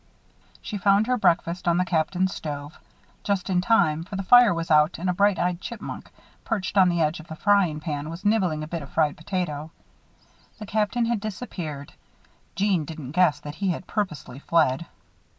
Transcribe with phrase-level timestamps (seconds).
[0.63, 2.79] She found her breakfast on the Captain's stove.
[3.23, 6.09] Just in time, for the fire was out and a bright eyed chipmunk,
[6.43, 9.69] perched on the edge of the frying pan, was nibbling a bit of fried potato.
[10.57, 11.93] The Captain had disappeared.
[12.55, 14.87] Jeanne didn't guess that he had purposely fled.